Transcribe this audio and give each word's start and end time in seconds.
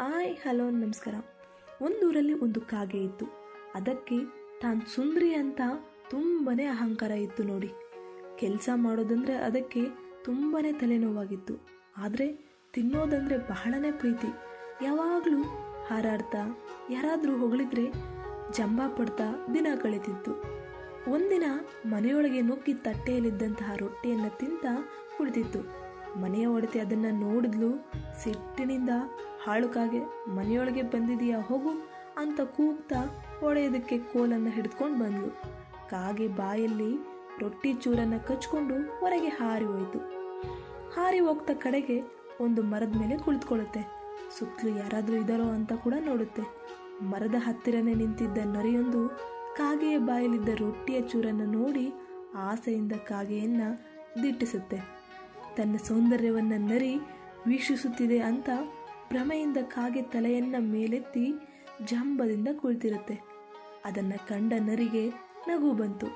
ಆಯ್, 0.00 0.36
hello, 0.36 0.70
ನಮಸ್ಕಾರ. 0.70 1.14
ಒಂದೂರಲ್ಲಿ 1.82 2.34
ಒಂದು 2.34 2.60
ಕಾಗೆ 2.60 2.98
ಇತ್ತು. 2.98 3.26
ಅದಕ್ಕೆ 3.74 4.16
ತಾನು 4.60 4.94
ಸುಂದ್ರಿ 4.94 5.34
ಅಂತ 5.34 5.60
ತುಂಬನೇ 6.10 6.64
ಅಹಂಕಾರ 6.64 7.10
ಇತ್ತು 7.10 7.42
ನೋಡಿ. 7.42 7.70
ಕೆಲಸ 8.38 8.68
ಮಾಡೋದಂದ್ರೆ 8.74 9.34
ಅದಕ್ಕೆ 9.34 9.80
ತುಂಬನೇ 10.24 10.72
ತಲೆನೋವಾಗಿತ್ತು. 10.72 11.54
ಆದರೆ 11.96 12.58
ತಿನ್ನೋದಂದ್ರೆ 12.72 13.38
ಬಹಳನೇ 13.38 13.92
ಪ್ರೀತಿ. 13.92 14.26
ಯಾವಾಗಲೂ 14.84 15.42
ಹಾರಾಡ್ತಾ, 15.86 16.64
ಯಾರಾದರೂ 16.90 17.36
ಹೊಗಳಿದ್ರೆ 17.36 17.86
ಜಂಬ 18.52 18.80
ಪಡ್ತಾ 18.96 19.46
ದಿನ 19.54 19.66
ಕಳೀತಿತ್ತು. 19.82 20.42
ಒಂದಿನ 21.10 21.44
ಮನೆಯೊಳಗೆ 21.86 22.40
ನುಗ್ಗಿ 22.40 22.74
ತಟ್ಟೆಯಲ್ಲಿದ್ದಂತಹ 22.74 23.72
ರೊಟ್ಟಿಯನ್ನು 23.76 24.38
ತಿಂತ 24.38 24.66
ಕುಳಿತಿತ್ತು. 25.18 25.89
ಮನೆಯ 26.16 26.46
ಒಡತಿ 26.46 26.80
ಅದನ್ನು 26.80 27.10
ನೋಡಿದ್ಲು, 27.10 27.90
ಸಿಟ್ಟಿನಿಂದ 28.22 28.88
ಹಾಳುಕಾಗೆ 29.44 30.30
ಮನೆಯೊಳಗೆ 30.30 30.82
ಬಂದಿದೆಯಾ 30.82 31.40
ಹೋಗು 31.40 31.68
ಅಂತ 32.16 32.40
ಕೂಗ್ತಾ 32.40 33.28
ಒಡೆಯೋದಕ್ಕೆ 33.42 33.98
ಕೋಲನ್ನು 33.98 34.50
ಹಿಡಿದುಕೊಂಡು 34.50 35.04
ಬಂದ್ಲು. 35.04 35.30
ಕಾಗೆ 35.88 36.28
ಬಾಯಲ್ಲಿ 36.28 36.96
ರೊಟ್ಟಿ 37.38 37.72
ಚೂರನ್ನು 37.72 38.26
ಕಚ್ಕೊಂಡು 38.26 38.74
ಹೊರಗೆ 39.00 39.28
ಹಾರಿ 39.28 39.64
ಹೋಯಿತು. 39.64 39.98
ಹಾರಿ 40.96 41.18
ಹೋಗ್ತಾ 41.18 41.54
ಕಡೆಗೆ 41.54 42.02
ಒಂದು 42.40 42.62
ಮರದ 42.62 43.00
ಮೇಲೆ 43.00 43.18
ಕುಳಿತುಕೊಳ್ಳುತ್ತೆ. 43.18 43.80
ಸುತ್ತಲೂ 44.38 44.70
ಯಾರಾದರೂ 44.70 45.16
ಇದ್ದಾರೋ 45.16 45.42
ಅಂತ 45.42 45.72
ಕೂಡ 45.72 45.94
ನೋಡುತ್ತೆ. 46.00 46.42
ಮರದ 47.02 47.34
ಹತ್ತಿರನೇ 47.38 47.94
ನಿಂತಿದ್ದ 47.94 48.38
ನರಿಯೊಂದು 48.38 49.08
ಕಾಗೆಯ 49.56 49.98
ಬಾಯಲ್ಲಿದ್ದ 49.98 50.48
ರೊಟ್ಟಿಯ 50.48 51.00
ಚೂರನ್ನು 51.00 51.44
ನೋಡಿ 51.44 51.92
ಆಸೆಯಿಂದ 52.34 52.92
ಕಾಗೆಯನ್ನು 52.92 53.90
ದಿಟ್ಟಿಸುತ್ತೆ. 54.22 54.99
ತನ್ನ 55.60 55.76
ಸೌಂದರ್ಯವನ್ನು 55.76 56.66
ನರಿ 56.66 56.96
ವೀಕ್ಷಿಸುತ್ತಿದೆ 57.46 58.18
ಅಂತ 58.18 58.48
ಭ್ರಮೆಯಿಂದ 59.08 59.56
ಕಾಗೆ 59.62 60.02
ತಲೆಯನ್ನ 60.02 60.54
ಮೇಲೆತ್ತಿ 60.58 61.34
ಜಂಬದಿಂದ 61.84 62.48
ಕುಳಿತಿರುತ್ತೆ. 62.52 63.20
ಅದನ್ನು 63.84 64.28
ಕಂಡ 64.28 64.52
ನರಿಗೆ 64.52 65.08
ನಗು 65.48 65.72
ಬಂತು. 65.72 66.06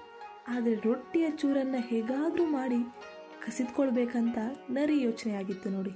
ಆದರೆ 0.49 0.75
ರೊಟ್ಟಿಯ 0.75 1.31
ಚೂರನ್ನು 1.31 1.79
ಹೇಗಾದರೂ 1.79 2.45
ಮಾಡಿ 2.47 2.77
ಕಸಿದ್ಕೊಳ್ಬೇಕಂತ 3.47 4.39
ನರಿ 4.71 5.03
ಯೋಚನೆ 5.03 5.35
ಆಗಿತ್ತು 5.35 5.71
ನೋಡಿ. 5.71 5.91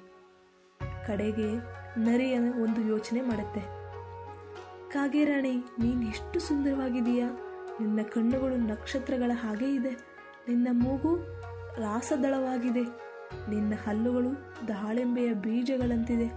ಕಡೆಗೆ 1.07 1.57
ನರಿಯ 2.01 2.39
ಒಂದು 2.39 2.81
ಯೋಚನೆ 2.81 3.21
ಮಾಡುತ್ತೆ. 3.21 3.61
ಕಾಗೆ 4.91 5.25
ರಾಣಿ, 5.25 5.57
ನೀನು 5.57 6.03
ಎಷ್ಟು 6.03 6.41
ಸುಂದರವಾಗಿದೀಯಾ 6.41 7.27
ನಿನ್ನ 7.81 8.03
ಕಣ್ಣುಗಳು 8.03 8.57
ನಕ್ಷತ್ರಗಳ 8.57 9.31
ಹಾಗೆ 9.35 9.75
ಇದೆ. 9.75 9.91
ನಿನ್ನ 10.49 10.69
ಮೂಗು 10.73 11.17
ರಾಸದಳವಾಗಿದೆ. 11.81 13.08
ನಿನ್ನ 13.49 13.75
ಹಲ್ಲುಗಳು 13.87 14.31
ದಾಳಿಂಬೆಯ 14.69 15.33
ಬೀಜಗಳಂತಿದೆ. 15.33 16.33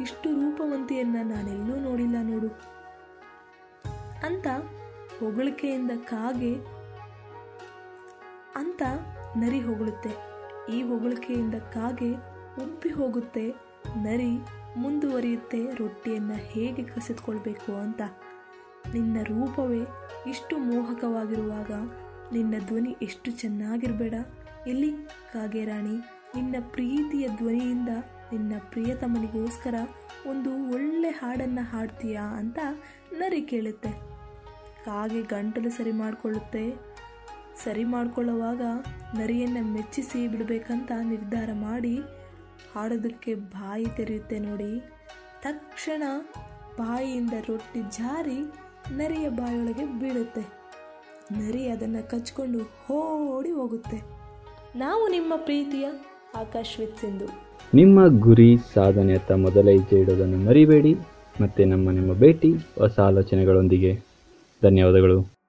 ಇಷ್ಟು 0.00 0.34
ರೂಪವಂತಿಯನ್ನ 0.34 1.16
ನಾನೆಲ್ಲೂ 1.22 1.76
ನೋಡಿಲ್ಲ 1.76 2.16
ನೋಡು. 2.22 2.48
ಅಂತ 4.26 4.46
ಹೊಗಳಿಕೆಯಿಂದ 5.20 5.90
ಕಾಗೆ 5.90 6.54
ಅಂತ 8.56 8.82
ನರಿ 9.36 9.60
ಹೊಗಳುತ್ತೆ. 9.60 10.10
ಈ 10.72 10.82
ಹೊಗಳಿಕೆಯಿಂದ 10.82 11.54
ಕಾಗೆ 11.54 12.12
ಉಬ್ಬಿ 12.62 12.88
ಹೋಗುತ್ತೆ. 12.88 13.54
ನರಿ 13.96 14.30
ಮುಂದುವರಿಯುತ್ತೆ. 14.76 15.74
ರೊಟ್ಟಿಯನ್ನು 15.74 16.34
ಹೇಗೆ 16.34 16.82
ಕಸಿದುಕೊಳ್ಬೇಕು 16.82 17.74
ಅಂತ. 17.74 18.00
ನಿನ್ನ 18.94 19.16
ರೂಪವೇ 19.22 19.80
ಇಷ್ಟು 20.26 20.58
ಮೋಹಕವಾಗಿರುವಾಗ 20.58 21.70
ನಿನ್ನ 22.32 22.54
ಧ್ವನಿ 22.66 22.96
ಎಷ್ಟು 23.02 23.30
ಚೆನ್ನಾಗಿರಬೇಡ. 23.30 24.14
ಎಲ್ಲಿ 24.66 24.92
ಕಾಗೆ 25.32 25.64
ರಾಣಿ. 25.64 26.21
ನಿನ್ನ 26.34 26.56
ಪ್ರೀತಿಯ 26.70 27.28
ಧ್ವನಿಯಿಂದ 27.28 27.88
ನಿನ್ನ 28.32 28.52
ಪ್ರಿಯತಮನಿಗೋಸ್ಕರ 28.70 29.74
ಒಂದು 30.30 30.74
ಒಳ್ಳೆ 30.74 31.08
ಹಾಡನ್ನು 31.08 31.70
ಹಾಡ್ತೀಯಾ 31.70 32.22
ಅಂತ 32.22 32.58
ನರಿ 33.12 33.42
ಕೇಳುತ್ತೆ. 33.42 33.88
ಕಾಗೆ 34.84 35.22
ಗಂಟಲು 35.22 35.70
ಸರಿ 35.70 35.92
ಮಾಡಿಕೊಳ್ಳುತ್ತೆ. 35.92 36.92
ಸರಿ 37.64 37.84
ಮಾಡಿಕೊಳ್ಳುವಾಗ 37.84 38.62
ನರಿಯನ್ನು 39.18 39.72
ಮೆಚ್ಚಿಸಿ 39.72 40.28
ಬಿಡಬೇಕಂತ 40.28 40.92
ನಿರ್ಧಾರ 41.02 41.48
ಮಾಡಿ 41.52 41.98
ಹಾಡೋದಕ್ಕೆ 42.74 43.34
ಬಾಯಿ 43.34 43.86
ತೆರೆಯುತ್ತೆ 43.96 44.38
ನೋಡಿ. 44.38 44.80
ತಕ್ಷಣ 45.42 46.02
ಬಾಯಿಯಿಂದ 46.78 47.32
ರೊಟ್ಟಿ 47.48 47.82
ಜಾರಿ 47.82 48.38
ನರಿಯ 48.96 49.28
ಬಾಯೊಳಗೆ 49.28 49.98
ಬೀಳುತ್ತೆ. 49.98 50.40
ನರಿ 51.32 51.68
ಅದನ್ನು 51.68 52.10
ಕಚ್ಕೊಂಡು 52.10 52.92
ಓಡಿ 53.36 53.50
ಹೋಗುತ್ತೆ. 53.50 54.22
ನಾವು 54.78 55.08
ನಿಮ್ಮ 55.08 55.36
ಪ್ರೀತಿಯ 55.36 55.88
ಆಕಾಶ್ 56.36 56.80
ವಿತ್ 56.80 56.98
ಸಿಂಧು. 56.98 57.26
ನಿಮ್ಮ 57.74 58.06
ಗುರಿ 58.18 58.56
ಸಾಧನೆಯತ್ತ 58.74 59.32
ಮೊದಲ 59.32 59.68
ಹೆಜ್ಜೆ 59.68 60.00
ಇಡೋದನ್ನು 60.00 60.36
ಮರಿಬೇಡಿ, 60.36 60.94
ಮತ್ತು 61.40 61.64
ನಮ್ಮ 61.64 61.90
ನಿಮ್ಮ 61.90 62.12
ಭೇಟಿ, 62.14 62.52
ಹೊಸ 62.78 63.00
ಆಲೋಚನೆಗಳೊಂದಿಗೆ. 63.00 63.92
ಧನ್ಯವಾದಗಳು. 64.62 65.41